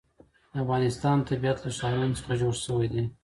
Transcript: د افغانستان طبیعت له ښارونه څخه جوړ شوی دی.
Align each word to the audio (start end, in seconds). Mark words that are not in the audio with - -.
د 0.51 0.53
افغانستان 0.63 1.17
طبیعت 1.29 1.57
له 1.63 1.69
ښارونه 1.77 2.13
څخه 2.19 2.33
جوړ 2.41 2.53
شوی 2.65 2.87
دی. 2.93 3.03